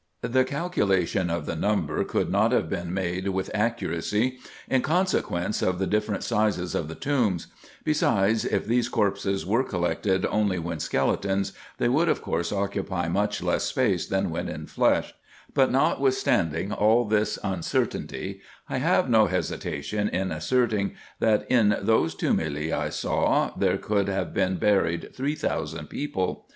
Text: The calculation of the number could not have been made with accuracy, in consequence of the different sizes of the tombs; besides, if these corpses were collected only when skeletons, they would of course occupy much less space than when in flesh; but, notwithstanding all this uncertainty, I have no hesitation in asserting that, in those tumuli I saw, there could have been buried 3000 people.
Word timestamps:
The 0.23 0.43
calculation 0.45 1.29
of 1.29 1.45
the 1.45 1.55
number 1.55 2.03
could 2.03 2.31
not 2.31 2.51
have 2.53 2.67
been 2.67 2.91
made 2.91 3.27
with 3.27 3.51
accuracy, 3.53 4.39
in 4.67 4.81
consequence 4.81 5.61
of 5.61 5.77
the 5.77 5.85
different 5.85 6.23
sizes 6.23 6.73
of 6.73 6.87
the 6.87 6.95
tombs; 6.95 7.45
besides, 7.83 8.43
if 8.43 8.65
these 8.65 8.89
corpses 8.89 9.45
were 9.45 9.63
collected 9.63 10.25
only 10.25 10.57
when 10.57 10.79
skeletons, 10.79 11.53
they 11.77 11.87
would 11.87 12.09
of 12.09 12.23
course 12.23 12.51
occupy 12.51 13.09
much 13.09 13.43
less 13.43 13.65
space 13.65 14.07
than 14.07 14.31
when 14.31 14.49
in 14.49 14.65
flesh; 14.65 15.13
but, 15.53 15.69
notwithstanding 15.71 16.71
all 16.71 17.05
this 17.05 17.37
uncertainty, 17.43 18.41
I 18.67 18.77
have 18.77 19.07
no 19.07 19.27
hesitation 19.27 20.09
in 20.09 20.31
asserting 20.31 20.95
that, 21.19 21.45
in 21.47 21.77
those 21.79 22.15
tumuli 22.15 22.71
I 22.73 22.89
saw, 22.89 23.51
there 23.55 23.77
could 23.77 24.07
have 24.07 24.33
been 24.33 24.55
buried 24.57 25.11
3000 25.15 25.91
people. 25.91 26.47